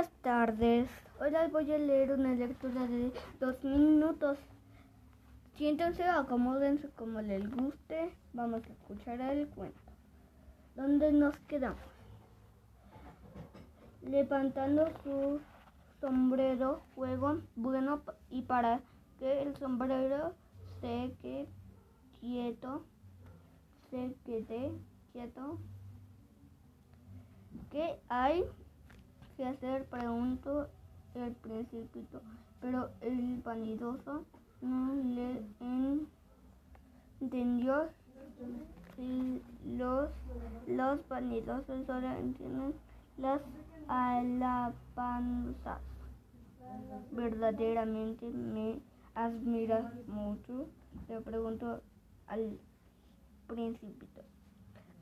[0.00, 0.88] Buenas tardes.
[1.20, 4.38] Hoy les voy a leer una lectura de dos minutos.
[5.56, 8.10] Siéntense, acomódense como les guste.
[8.32, 9.78] Vamos a escuchar el cuento.
[10.74, 11.82] ¿Dónde nos quedamos?
[14.00, 15.38] Levantando su
[16.00, 18.80] sombrero, juego bueno y para
[19.18, 20.32] que el sombrero
[20.80, 21.46] se quede
[22.20, 22.86] quieto,
[23.90, 24.72] se quede
[25.12, 25.58] quieto.
[27.70, 28.46] ¿Qué hay?
[29.40, 30.68] Que hacer, preguntó
[31.14, 32.20] el principito,
[32.60, 34.26] pero el vanidoso
[34.60, 35.42] no le
[37.20, 37.88] entendió.
[38.96, 39.42] Si
[39.78, 40.10] los,
[40.66, 42.74] los vanidosos solo entienden
[43.16, 43.40] las
[43.88, 45.80] alabanzas.
[47.12, 48.78] ¿Verdaderamente me
[49.14, 50.68] admiras mucho?
[51.08, 51.80] Le preguntó
[52.26, 52.58] al
[53.46, 54.20] principito.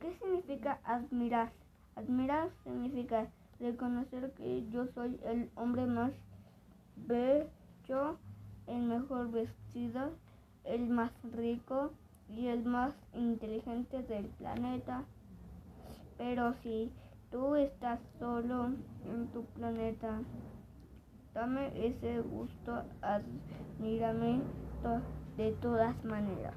[0.00, 1.50] ¿Qué significa admirar?
[1.96, 3.28] Admirar significa
[3.60, 6.12] reconocer que yo soy el hombre más
[6.96, 8.16] bello,
[8.66, 10.12] el mejor vestido,
[10.64, 11.92] el más rico
[12.28, 15.04] y el más inteligente del planeta.
[16.16, 16.90] Pero si
[17.30, 18.70] tú estás solo
[19.04, 20.20] en tu planeta,
[21.34, 24.40] dame ese gusto, admírame
[25.36, 26.54] de todas maneras.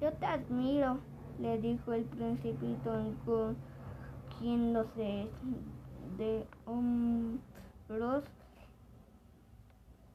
[0.00, 0.98] Yo te admiro,
[1.38, 2.90] le dijo el principito
[3.24, 3.56] con
[4.40, 5.28] cogiéndose
[6.16, 8.24] de hombros.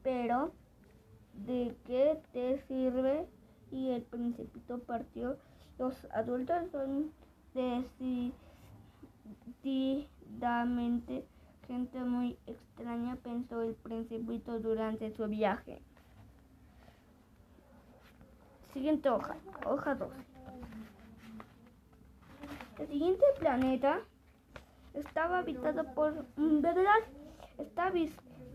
[0.03, 0.51] Pero,
[1.45, 3.27] ¿de qué te sirve?
[3.71, 5.37] Y el principito partió.
[5.77, 7.11] Los adultos son
[9.63, 11.25] decididamente
[11.67, 15.81] gente muy extraña, pensó el principito durante su viaje.
[18.73, 20.09] Siguiente hoja, hoja 2.
[22.79, 24.01] El siguiente planeta
[24.95, 27.01] estaba habitado por un ¿verdad?
[27.57, 27.91] Esta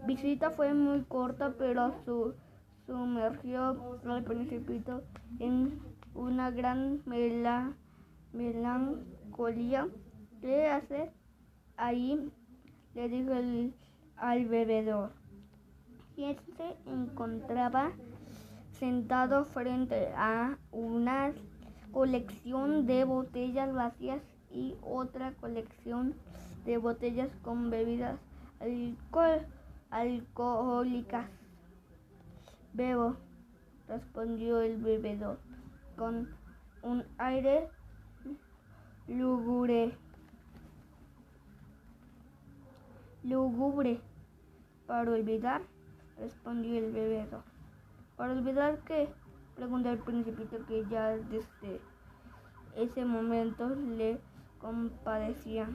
[0.07, 2.35] visita fue muy corta, pero su
[2.87, 5.03] sumergió al principito
[5.39, 5.81] en
[6.15, 7.03] una gran
[8.33, 9.89] melancolía.
[10.41, 11.13] ¿Qué hace
[11.77, 12.33] ahí?
[12.95, 13.33] le dijo
[14.17, 15.13] al bebedor.
[16.15, 17.93] Quien se encontraba
[18.73, 21.33] sentado frente a una
[21.93, 26.15] colección de botellas vacías y otra colección
[26.65, 28.19] de botellas con bebidas
[29.91, 31.31] alcohólicas.
[32.73, 33.17] Bebo,
[33.89, 35.39] respondió el bebedor
[35.97, 36.29] con
[36.83, 37.69] un aire
[39.09, 39.97] lúgubre.
[43.23, 44.01] Lúgubre.
[44.87, 45.63] Para olvidar,
[46.19, 47.43] respondió el bebedor.
[48.17, 49.09] ¿Para olvidar qué?
[49.55, 51.81] Preguntó el principito que ya desde
[52.77, 54.19] ese momento le
[54.61, 55.69] compadecía,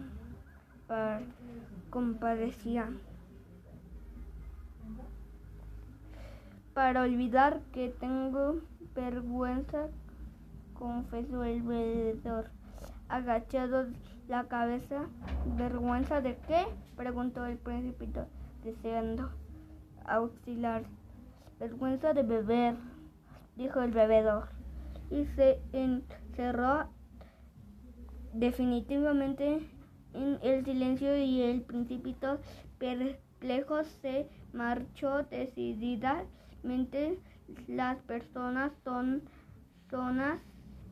[1.90, 2.90] compadecía.
[6.74, 8.62] Para olvidar que tengo
[8.94, 9.88] vergüenza,
[10.74, 12.50] confesó el veedor,
[13.08, 13.88] agachado
[14.28, 15.08] la cabeza.
[15.58, 16.66] ¿Vergüenza de qué?
[16.98, 18.26] preguntó el principito,
[18.64, 19.30] deseando
[20.06, 20.84] auxiliar.
[21.60, 22.76] Vergüenza de beber,
[23.56, 24.50] dijo el bebedor,
[25.10, 26.90] y se encerró
[28.36, 29.60] definitivamente
[30.14, 32.40] en el silencio y el principito
[32.78, 37.20] perplejo se marchó decididamente.
[37.68, 39.24] Las personas son
[39.90, 40.40] zonas,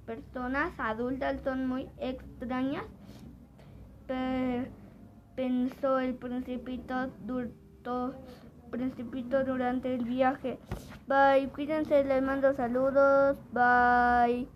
[0.05, 2.85] personas adultas son muy extrañas,
[5.35, 7.09] pensó el principito,
[8.69, 10.59] principito durante el viaje.
[11.07, 13.37] Bye, cuídense, les mando saludos.
[13.51, 14.47] Bye.